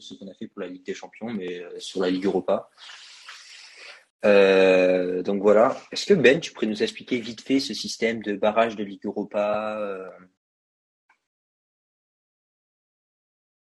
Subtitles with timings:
[0.00, 2.70] ce qu'on a fait pour la Ligue des Champions, mais sur la Ligue Europa.
[4.22, 5.76] donc voilà.
[5.92, 9.04] Est-ce que Ben, tu pourrais nous expliquer vite fait ce système de barrage de Ligue
[9.06, 9.78] Europa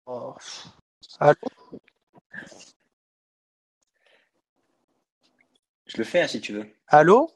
[0.05, 0.35] oh.
[1.19, 1.35] Allô?
[5.85, 6.65] Je le fais hein, si tu veux.
[6.87, 7.29] Allô?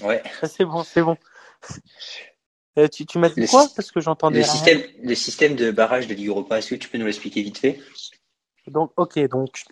[0.00, 0.22] Ouais.
[0.40, 1.16] Ah, c'est bon, c'est bon.
[2.78, 4.38] Euh, tu, tu m'as dit quoi Parce que j'entendais.
[4.38, 7.42] Le système, le système de barrage de Ligue Europa, est-ce que tu peux nous l'expliquer
[7.42, 7.78] vite fait?
[8.66, 9.64] Donc, ok, donc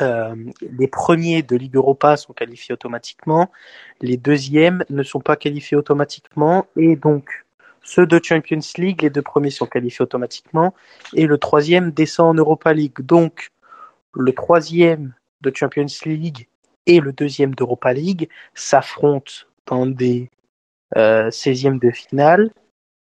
[0.00, 3.50] euh, les premiers de Ligue Europa sont qualifiés automatiquement,
[4.00, 7.44] les deuxièmes ne sont pas qualifiés automatiquement, et donc
[7.82, 10.74] ceux de Champions League, les deux premiers sont qualifiés automatiquement,
[11.14, 13.00] et le troisième descend en Europa League.
[13.00, 13.50] Donc,
[14.14, 16.48] le troisième de Champions League
[16.86, 19.32] et le deuxième d'Europa League s'affrontent
[19.66, 20.30] dans des
[20.94, 22.50] 16e de finale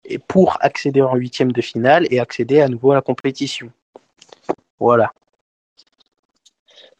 [0.05, 3.71] et pour accéder en huitième de finale et accéder à nouveau à la compétition.
[4.79, 5.11] Voilà.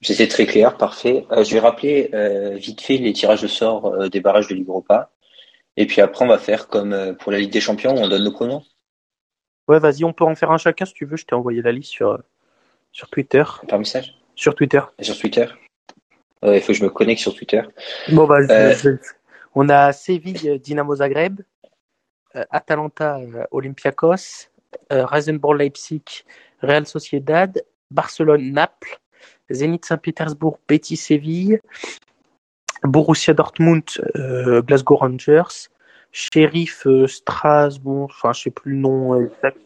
[0.02, 1.26] C'était très clair, parfait.
[1.32, 4.56] Euh, je vais rappeler euh, vite fait les tirages de sort euh, des barrages de
[4.56, 5.12] Ligue Europa.
[5.78, 8.24] Et puis après, on va faire comme euh, pour la Ligue des Champions, on donne
[8.24, 8.64] nos pronoms.
[9.68, 11.18] Ouais, vas-y, on peut en faire un chacun si tu veux.
[11.18, 12.20] Je t'ai envoyé la liste sur,
[12.92, 13.44] sur Twitter.
[13.68, 14.82] Par message Sur Twitter.
[14.98, 15.46] Et sur Twitter
[16.44, 17.62] Il faut que je me connecte sur Twitter.
[18.12, 18.98] Bon, bah, je,
[19.56, 21.42] on a Séville, Dynamo Zagreb,
[22.36, 24.48] euh, Atalanta, euh, Olympiakos,
[24.92, 26.04] euh, Rasenborg, Leipzig,
[26.62, 29.00] Real Sociedad, Barcelone, Naples,
[29.50, 31.60] Zénith Saint-Pétersbourg, Betis, Séville,
[32.84, 33.84] Borussia Dortmund,
[34.66, 35.68] Glasgow Rangers,
[36.12, 39.58] Sheriff Strasbourg, enfin je sais plus le nom exact,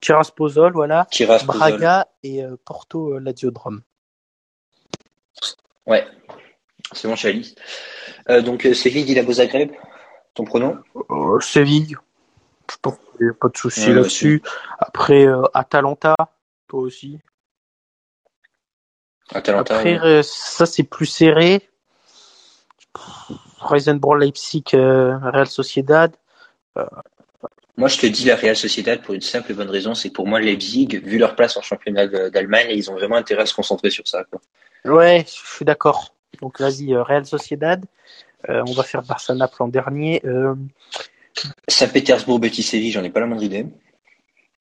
[0.00, 1.06] Tiraspol, voilà.
[1.46, 3.82] Braga et Porto Lazio-Drome.
[5.86, 6.06] Ouais,
[6.92, 7.54] c'est bon, Chalice.
[8.30, 9.72] Euh, donc, Séville, Dynamo Zagreb,
[10.34, 10.78] ton pronom
[11.10, 11.96] euh, Séville.
[12.70, 14.42] Je pense qu'il n'y a pas de souci ouais, là-dessus.
[14.78, 16.14] Après, euh, Atalanta,
[16.68, 17.18] toi aussi.
[19.32, 19.76] Atalanta.
[19.76, 20.22] Après, ouais.
[20.22, 21.68] ça, c'est plus serré.
[23.58, 26.14] Reisenborg, Leipzig, Real Sociedad.
[27.76, 30.28] Moi, je te dis la Real Sociedad pour une simple et bonne raison, c'est pour
[30.28, 33.90] moi Leipzig, vu leur place en championnat d'Allemagne, ils ont vraiment intérêt à se concentrer
[33.90, 34.24] sur ça.
[34.24, 34.40] Quoi.
[34.84, 36.14] Ouais, je suis d'accord.
[36.40, 37.84] Donc vas-y, Real Sociedad.
[38.48, 40.20] Euh, on va faire Barça-Naples en dernier.
[40.24, 40.54] Euh...
[41.68, 43.66] Saint-Pétersbourg, Betis, Séville, j'en ai pas la moindre idée.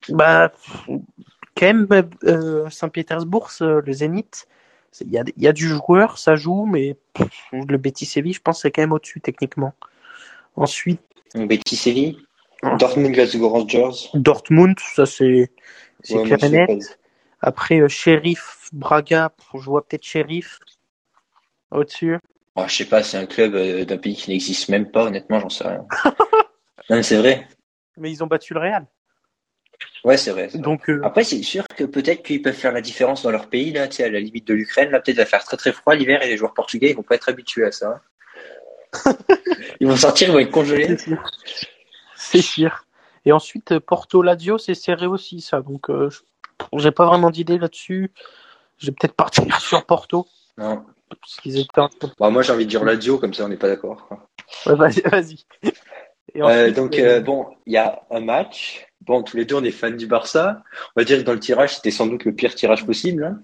[0.09, 0.51] Bah,
[1.55, 1.87] quand même,
[2.23, 4.47] euh, Saint-Pétersbourg, le Zénith,
[5.01, 8.41] il y a, y a, du joueur, ça joue, mais pff, le Betis Séville, je
[8.41, 9.73] pense, c'est quand même au-dessus techniquement.
[10.55, 11.01] Ensuite.
[11.35, 12.17] Betis Séville,
[12.79, 14.09] Dortmund, Glasgow Rangers.
[14.13, 15.49] Dortmund, ça c'est
[16.09, 16.99] Ouais, clair et net.
[17.41, 20.59] Après, euh, Sheriff, Braga, je vois peut-être Sheriff
[21.73, 22.17] au-dessus.
[22.55, 25.39] Oh, je sais pas, c'est un club euh, d'un pays qui n'existe même pas, honnêtement,
[25.39, 25.85] j'en sais rien.
[26.89, 27.47] non, mais c'est vrai.
[27.97, 28.85] Mais ils ont battu le Real.
[30.03, 30.49] Ouais, c'est vrai.
[30.53, 33.71] Donc, euh, Après, c'est sûr que peut-être qu'ils peuvent faire la différence dans leur pays,
[33.71, 34.91] là, à la limite de l'Ukraine.
[34.91, 37.15] Là, peut-être va faire très très froid l'hiver et les joueurs portugais, ils vont pas
[37.15, 38.01] être habitués à ça.
[39.79, 40.87] ils vont sortir, ils vont être congelés.
[40.87, 41.23] c'est sûr.
[42.15, 42.85] C'est sûr.
[43.25, 45.61] Et ensuite, euh, Porto Lazio, c'est serré aussi, ça.
[45.61, 46.19] Donc, euh, je-
[46.77, 48.11] j'ai pas vraiment d'idée là-dessus.
[48.77, 50.27] Je vais peut-être partir sur Porto.
[50.57, 50.85] Non.
[51.41, 51.81] Qu'ils étaient.
[52.17, 54.07] Bon, moi, j'ai envie de dire Lazio, comme ça, on n'est pas d'accord.
[54.07, 54.27] quoi.
[54.65, 55.45] Ouais, vas-y, vas-y.
[56.33, 58.87] Et Euh, donc, euh, euh, bon, il y a un match.
[59.01, 60.63] Bon, tous les deux, on est fans du Barça.
[60.95, 63.23] On va dire que dans le tirage, c'était sans doute le pire tirage possible.
[63.23, 63.39] hein.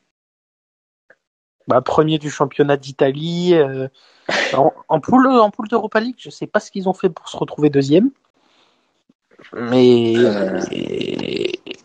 [1.67, 3.53] bah, premier du championnat d'Italie.
[3.53, 3.87] euh,
[4.53, 7.29] en, en poule, en poule d'Europa League, je sais pas ce qu'ils ont fait pour
[7.29, 8.11] se retrouver deuxième.
[9.53, 10.15] Mais,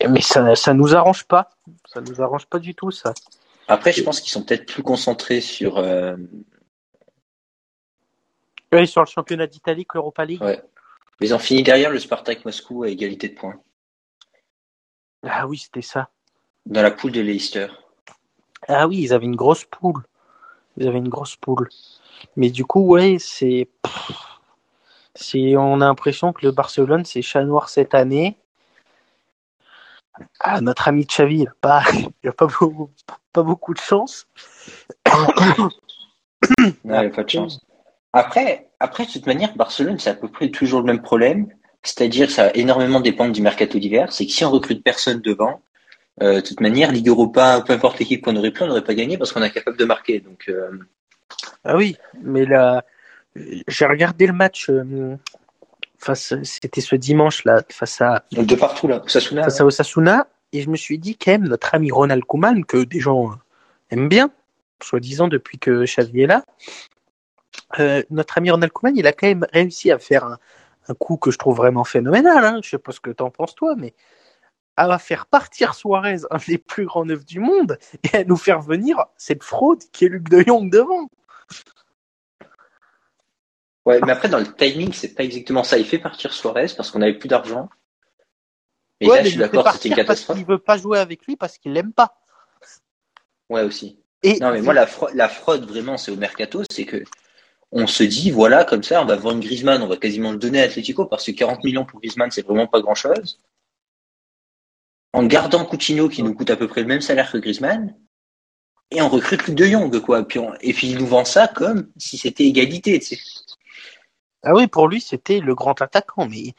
[0.09, 1.49] mais ça, ça nous arrange pas.
[1.87, 3.13] Ça nous arrange pas du tout, ça.
[3.67, 5.77] Après, je pense qu'ils sont peut-être plus concentrés sur.
[5.77, 6.15] euh,
[8.71, 10.41] Oui, sur le championnat d'Italie que l'Europa League.
[10.41, 10.61] Ouais.
[11.21, 13.59] Ils ont fini derrière le Spartak Moscou à égalité de points.
[15.23, 16.09] Ah oui, c'était ça.
[16.65, 17.67] Dans la poule de Leicester.
[18.67, 20.03] Ah oui, ils avaient une grosse poule.
[20.77, 21.69] Ils avaient une grosse poule.
[22.35, 23.69] Mais du coup, ouais, c'est
[25.55, 28.37] on a l'impression que le Barcelone, c'est chat noir cette année.
[30.39, 31.83] Ah, notre ami Xavi, il a pas,
[32.23, 32.89] il a pas, beaucoup,
[33.33, 34.27] pas beaucoup de chance.
[36.67, 37.65] Il pas de chance.
[38.13, 41.47] Après, après, de toute manière, Barcelone, c'est à peu près toujours le même problème.
[41.83, 44.11] C'est-à-dire, ça va énormément dépendre du mercato d'hiver.
[44.11, 45.61] C'est que si on recrute personne devant,
[46.21, 48.93] euh, de toute manière, Ligue Europa, peu importe l'équipe qu'on aurait pris, on n'aurait pas
[48.93, 50.19] gagné parce qu'on est capable de marquer.
[50.19, 50.71] Donc, euh,
[51.63, 52.83] Ah oui, mais là,
[53.67, 55.17] j'ai regardé le match euh,
[55.99, 59.01] face, c'était ce dimanche là, face à, de partout là.
[59.07, 62.65] Sasuna, face à Osasuna, et je me suis dit quand même notre ami Ronald Koeman
[62.65, 63.35] que des gens euh,
[63.91, 64.31] aiment bien,
[64.81, 66.43] soi-disant depuis que Xavi est là.
[67.79, 70.37] euh, notre ami Ronald Koeman, il a quand même réussi à faire un,
[70.87, 72.43] un coup que je trouve vraiment phénoménal.
[72.43, 72.59] Hein.
[72.63, 73.93] Je sais pas ce que t'en penses toi, mais
[74.77, 78.61] va faire partir Suarez, un des plus grands neufs du monde, et elle nous faire
[78.61, 81.09] venir cette fraude qui est Luc de Jong devant.
[83.85, 85.77] Ouais, mais après, dans le timing, c'est pas exactement ça.
[85.77, 87.69] Il fait partir Suarez parce qu'on avait plus d'argent.
[88.99, 90.37] Et là, je suis d'accord, c'était une catastrophe.
[90.39, 92.17] il veut pas jouer avec lui parce qu'il l'aime pas.
[93.49, 93.99] Ouais, aussi.
[94.23, 97.03] Et non, mais moi, la fraude, la fraude vraiment, c'est au mercato, c'est que
[97.71, 100.61] on se dit, voilà, comme ça, on va vendre Griezmann, on va quasiment le donner
[100.61, 103.39] à Atletico parce que 40 millions pour Griezmann, c'est vraiment pas grand chose.
[105.13, 107.95] En gardant Coutinho qui nous coûte à peu près le même salaire que Griezmann,
[108.91, 110.23] et on recrute plus de Young, quoi.
[110.27, 113.19] Puis Et puis il nous vend ça comme si c'était égalité, tu sais.
[114.45, 116.53] Ah oui, pour lui, c'était le grand attaquant, mais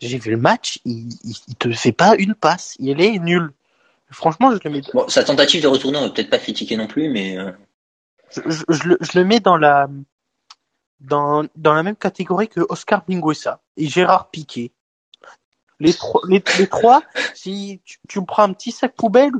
[0.00, 3.52] j'ai vu le match, il, il, te fait pas une passe, il est nul.
[4.10, 4.82] Franchement, je le mets.
[4.92, 7.38] Bon, sa tentative de retourner, on va peut-être pas critiquer non plus, mais.
[7.38, 7.50] Euh,
[8.30, 9.88] je, je, je, le mets dans la
[11.00, 14.72] dans, dans la même catégorie que Oscar Binguesa et Gérard Piquet.
[15.80, 17.02] Les, trois, les, trois,
[17.34, 19.32] si tu, tu prends un petit sac poubelle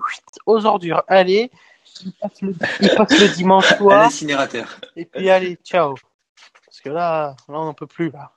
[0.46, 1.50] aux ordures, allez,
[2.02, 4.04] il passe le, il passe le dimanche soir.
[4.04, 4.80] L'incinérateur.
[4.96, 5.94] Et puis allez, ciao.
[6.80, 8.10] Parce que là, là on n'en peut plus.
[8.10, 8.32] Là.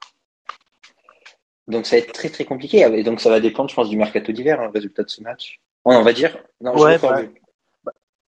[1.69, 2.79] Donc ça va être très très compliqué.
[2.79, 5.23] Et donc ça va dépendre, je pense, du mercato d'hiver, hein, le résultat de ce
[5.23, 5.61] match.
[5.85, 6.37] on va dire.
[6.59, 7.21] Non, ouais, bah,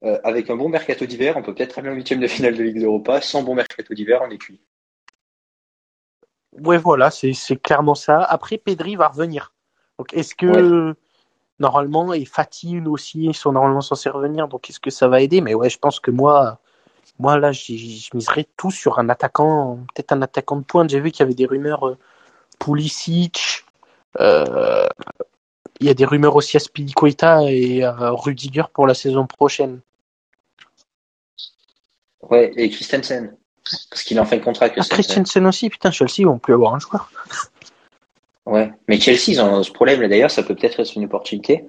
[0.03, 2.61] euh, avec un bon mercato d'hiver, on peut peut-être aller en huitième de finale de
[2.61, 3.21] Ligue d'Europa.
[3.21, 4.61] Sans bon mercato d'hiver, on est cuit.
[6.51, 7.33] Ouais, voilà, c'est
[7.63, 8.21] clairement ça.
[8.21, 9.55] Après, Pedri va revenir.
[9.97, 10.95] Donc, est-ce que
[11.57, 15.41] normalement et Fatih aussi ils sont normalement censés revenir, donc est-ce que ça va aider?
[15.41, 16.59] Mais ouais, je pense que moi,
[17.19, 20.89] moi là, je miserais tout sur un attaquant, peut-être un attaquant de pointe.
[20.89, 21.97] J'ai vu qu'il y avait des rumeurs euh,
[22.59, 23.65] Pulisic.
[24.19, 24.87] Euh,
[25.79, 29.81] il y a des rumeurs aussi à Spilicueta et à Rudiger pour la saison prochaine.
[32.29, 33.35] Ouais, et Christensen.
[33.89, 36.75] Parce qu'il en fait le contrat avec ah, Christensen aussi, putain, Chelsea vont plus avoir
[36.75, 37.09] un joueur.
[38.45, 41.65] Ouais, mais Chelsea, ils ont ce problème là d'ailleurs, ça peut peut-être être une opportunité.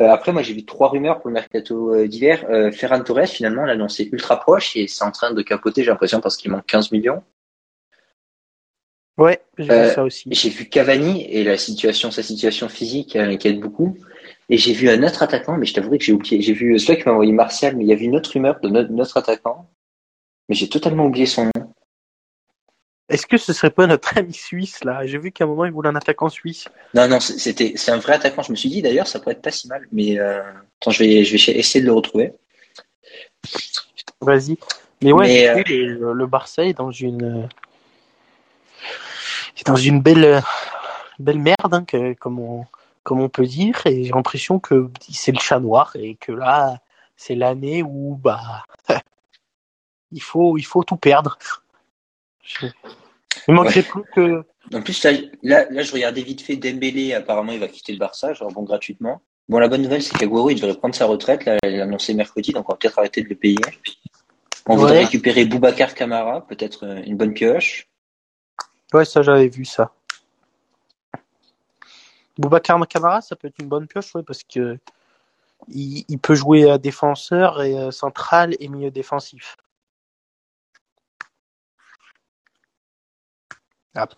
[0.00, 2.44] Euh, après, moi j'ai vu trois rumeurs pour le mercato euh, d'hiver.
[2.50, 5.90] Euh, Ferran Torres, finalement, l'a annoncé ultra proche et c'est en train de capoter, j'ai
[5.90, 7.22] l'impression, parce qu'il manque 15 millions.
[9.16, 10.28] Ouais, j'ai vu ça aussi.
[10.30, 13.96] J'ai vu Cavani et la situation, sa situation physique inquiète beaucoup.
[14.50, 16.42] Et j'ai vu un autre attaquant, mais je t'avouerai que j'ai oublié.
[16.42, 18.68] J'ai vu celui qui m'a envoyé Martial, mais il y avait une autre rumeur de
[18.68, 19.70] notre attaquant
[20.48, 21.74] mais j'ai totalement oublié son nom.
[23.08, 25.06] Est-ce que ce serait pas notre ami suisse là?
[25.06, 26.66] J'ai vu qu'à un moment il voulait un attaquant suisse.
[26.94, 28.42] Non non, c'était c'est un vrai attaquant.
[28.42, 30.42] Je me suis dit d'ailleurs ça pourrait être pas si mal, mais euh...
[30.80, 32.32] attends je vais je vais essayer de le retrouver.
[34.20, 34.58] Vas-y.
[35.02, 37.48] Mais ouais, euh, le, le, Barça est dans une
[39.54, 40.42] c'est dans une belle
[41.18, 42.66] belle merde hein, que, comme on
[43.02, 46.80] comme on peut dire et j'ai l'impression que c'est le chat noir et que là
[47.16, 48.64] c'est l'année où bah
[50.12, 51.38] il faut, il faut tout perdre.
[53.48, 54.44] Il manquerait plus que.
[54.74, 58.32] En plus, là, là, je regardais vite fait Dembélé, apparemment, il va quitter le Barça,
[58.32, 59.22] genre bon, gratuitement.
[59.48, 62.14] Bon, la bonne nouvelle, c'est qu'Aguero, il devrait prendre sa retraite, là, il a annoncé
[62.14, 63.58] mercredi, donc on va peut-être arrêter de le payer.
[64.66, 67.88] On voudrait récupérer Boubacar Camara, peut-être euh, une bonne pioche.
[68.92, 69.92] Ouais, ça, j'avais vu ça.
[72.36, 74.78] Boubacar Camara, ça peut être une bonne pioche, ouais, parce que
[75.68, 79.56] il, il peut jouer à défenseur et euh, central et milieu défensif.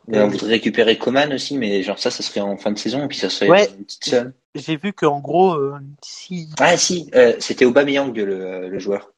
[0.09, 3.09] On voudrait récupérer Coman aussi, mais genre ça, ça serait en fin de saison, et
[3.09, 4.33] puis ça serait une petite somme.
[4.55, 6.49] J'ai vu qu'en gros, euh, si.
[6.59, 9.12] Ah si, euh, c'était Aubameyang le, le joueur.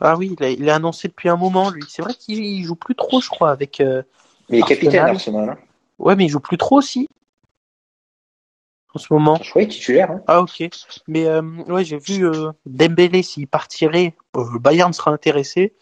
[0.00, 1.82] Ah oui, il a, annoncé depuis un moment, lui.
[1.88, 3.80] C'est vrai qu'il joue plus trop, je crois, avec.
[3.80, 4.02] Euh,
[4.48, 5.50] mais il est capitaine Arsenal.
[5.50, 5.58] Hein.
[5.98, 7.08] Ouais, mais il joue plus trop aussi.
[8.94, 9.38] En ce moment.
[9.42, 10.10] Je crois titulaire.
[10.12, 10.22] Hein.
[10.28, 10.68] Ah ok.
[11.08, 12.24] Mais euh, ouais, j'ai vu
[12.64, 15.74] Dembélé s'il partirait, Bayern sera intéressé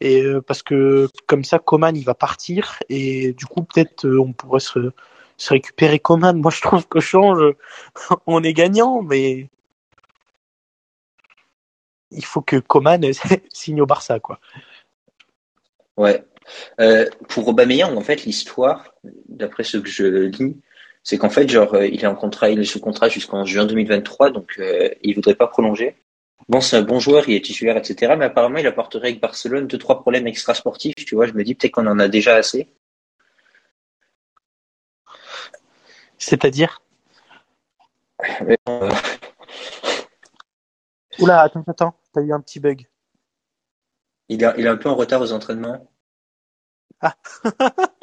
[0.00, 4.20] et euh, parce que comme ça Coman il va partir et du coup peut-être euh,
[4.20, 4.92] on pourrait se,
[5.36, 6.38] se récupérer Coman.
[6.38, 7.42] Moi je trouve que change,
[8.26, 9.48] on est gagnant, mais
[12.10, 13.02] il faut que Coman
[13.52, 14.40] signe au Barça quoi.
[15.96, 16.24] Ouais.
[16.80, 18.94] Euh, pour Aubameyang en fait l'histoire,
[19.28, 20.60] d'après ce que je lis,
[21.02, 24.30] c'est qu'en fait genre il est en contrat, il est sous contrat jusqu'en juin 2023
[24.30, 25.96] donc euh, il voudrait pas prolonger.
[26.48, 28.14] Bon, c'est un bon joueur, il est titulaire, etc.
[28.18, 30.94] Mais apparemment, il apporterait avec Barcelone deux, trois problèmes extrasportifs.
[30.96, 32.68] Tu vois, je me dis peut-être qu'on en a déjà assez.
[36.18, 36.80] C'est-à-dire?
[41.18, 42.86] Oula, attends, attends, t'as eu un petit bug.
[44.28, 45.88] Il, est, il est un peu en retard aux entraînements.
[47.00, 47.14] Ah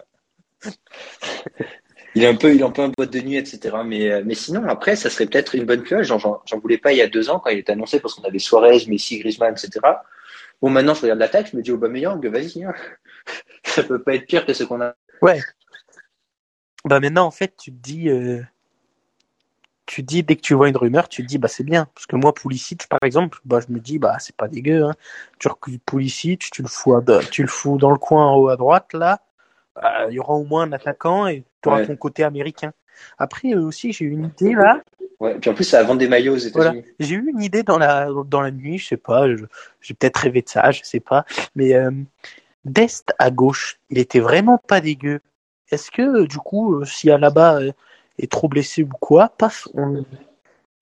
[2.16, 3.78] il est un peu, il est un peu en boîte de nuit, etc.
[3.86, 6.08] Mais, euh, mais sinon, après, ça serait peut-être une bonne pioche.
[6.08, 8.40] J'en voulais pas il y a deux ans quand il était annoncé parce qu'on avait
[8.40, 9.80] Suarez, Messi, Griezmann, etc.
[10.62, 12.74] Bon, maintenant, je regarde l'attaque, je me dis Aubameyang, vas-y, hein.
[13.64, 14.94] ça peut pas être pire que ce qu'on a.
[15.22, 15.40] Ouais.
[16.86, 18.42] Bah maintenant, en fait, tu te dis, euh...
[19.86, 22.08] tu dis dès que tu vois une rumeur, tu te dis bah c'est bien parce
[22.08, 24.94] que moi Pulisic par exemple, bah je me dis bah c'est pas dégueu hein.
[25.38, 28.50] Tu recrutes Pulisic, tu le fous à, tu le fous dans le coin en haut
[28.50, 29.22] à droite là,
[29.76, 32.74] bah, il y aura au moins un attaquant et tu auras ton côté américain.
[33.18, 34.82] Après euh, aussi j'ai eu une idée là.
[35.20, 36.84] Ouais, puis en plus ça vend des maillots aux États-Unis.
[37.00, 39.26] J'ai eu une idée dans la dans la nuit, je sais pas,
[39.80, 41.26] j'ai peut-être rêvé de ça, je sais pas,
[41.56, 41.92] mais euh,
[42.66, 45.22] Dest à gauche, il était vraiment pas dégueu.
[45.72, 47.60] Est-ce que du coup, euh, si là-bas
[48.18, 50.06] est trop blessé ou quoi, paf, on...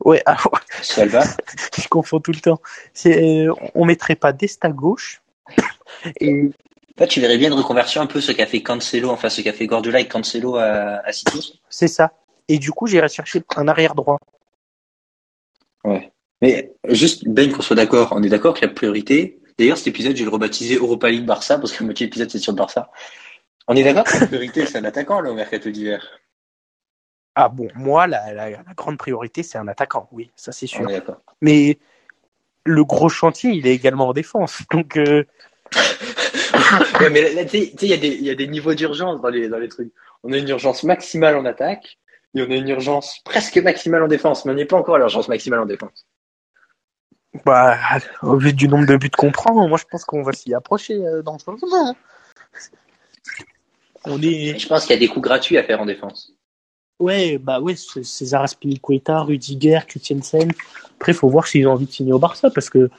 [0.03, 0.37] Ouais, ah,
[0.81, 2.61] je confonds tout le temps.
[3.75, 5.21] On mettrait pas Dest à gauche.
[6.21, 6.49] Et...
[6.99, 9.53] Toi, tu verrais bien une reconversion un peu ce qu'a fait Cancelo, enfin ce qu'a
[9.53, 11.61] fait Gordula et Cancelo à, à City.
[11.69, 12.11] C'est ça.
[12.49, 14.19] Et du coup, j'irai chercher un arrière droit.
[15.85, 16.11] Ouais.
[16.41, 20.11] Mais juste, Ben, qu'on soit d'accord, on est d'accord que la priorité, d'ailleurs, cet épisode,
[20.11, 22.51] je vais le rebaptiser Europa League Barça, parce que le moitié de l'épisode, c'est sur
[22.51, 22.91] le Barça.
[23.69, 26.05] On est d'accord que la priorité, c'est un attaquant, là, au mercato d'hiver?
[27.33, 30.85] Ah bon, moi, la, la, grande priorité, c'est un attaquant, oui, ça c'est sûr.
[31.39, 31.79] Mais
[32.65, 34.63] le gros chantier, il est également en défense.
[34.69, 34.97] Donc.
[34.97, 35.23] Euh...
[37.11, 39.91] mais tu sais, il y, a des niveaux d'urgence dans les, dans les trucs.
[40.23, 41.97] On a une urgence maximale en attaque
[42.35, 44.99] et on a une urgence presque maximale en défense, mais on n'est pas encore à
[44.99, 46.05] l'urgence maximale en défense.
[47.45, 47.77] Bah,
[48.23, 50.95] au vu du nombre de buts qu'on prend, moi je pense qu'on va s'y approcher
[50.95, 51.95] euh, dans ce moment.
[54.05, 54.57] On est...
[54.57, 56.33] Je pense qu'il y a des coups gratuits à faire en défense.
[56.99, 60.51] Ouais, bah ouais, César Aspilicueta, Rudiger, Christensen.
[60.95, 62.89] Après, il faut voir s'ils ont envie de signer au Barça parce que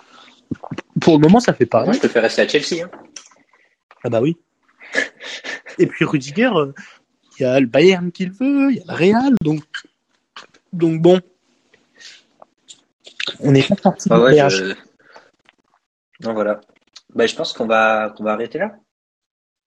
[1.00, 1.84] pour le moment, ça fait pas.
[1.84, 2.84] Moi, je préfère rester à Chelsea.
[2.84, 2.90] Hein.
[4.04, 4.36] Ah bah oui.
[5.78, 6.72] Et puis Rudiger, euh,
[7.38, 9.62] il y a le Bayern qui le veut, il y a le Real, donc
[10.72, 11.20] donc bon,
[13.40, 14.74] on est pas parti ah ouais, je...
[16.20, 16.60] Non voilà.
[17.14, 18.76] Bah je pense qu'on va qu'on va arrêter là.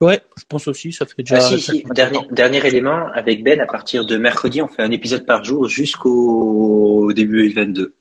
[0.03, 1.37] Ouais, je pense aussi, ça fait déjà.
[1.37, 1.85] Ah, si, si.
[1.95, 5.69] Dernier, dernier élément, avec Ben, à partir de mercredi, on fait un épisode par jour
[5.69, 7.95] jusqu'au début 2022.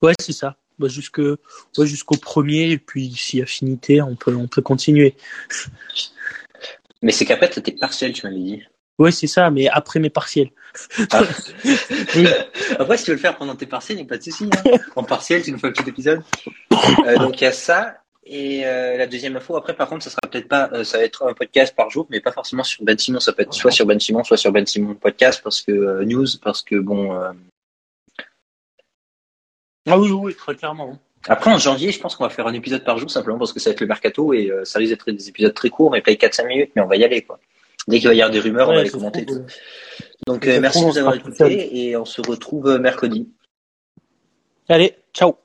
[0.00, 0.56] Ouais, c'est ça.
[0.78, 5.14] Bah, jusque, ouais, jusqu'au premier, et puis si affinité, on peut, on peut continuer.
[7.02, 8.62] Mais c'est qu'après, t'as tes partiels, tu m'avais dit.
[8.98, 10.50] Ouais, c'est ça, mais après mes partiels.
[11.10, 11.22] Ah.
[12.78, 14.48] Après, si tu veux le faire pendant tes partiels, il n'y a pas de souci.
[14.52, 14.78] Hein.
[14.96, 16.22] En partiel, tu nous fais un petit épisode.
[17.06, 17.96] Euh, donc, il y a ça.
[18.26, 21.04] Et euh, la deuxième info, après, par contre, ça sera peut-être pas, euh, ça va
[21.04, 23.20] être un podcast par jour, mais pas forcément sur Ben Simon.
[23.20, 26.26] Ça peut être soit sur Ben Simon, soit sur Ben Simon podcast, parce que news,
[26.42, 27.20] parce que bon.
[29.86, 30.98] Ah oui, oui, très clairement.
[31.26, 33.60] Après, en janvier, je pense qu'on va faire un épisode par jour, simplement parce que
[33.60, 36.20] ça va être le mercato et ça risque d'être des épisodes très courts, mais peut-être
[36.20, 37.38] 4-5 minutes, mais on va y aller, quoi.
[37.88, 39.26] Dès qu'il va y avoir des rumeurs, on va les commenter.
[40.26, 43.28] Donc, merci de nous avoir écoutés et on se retrouve mercredi.
[44.68, 45.36] Allez, ciao.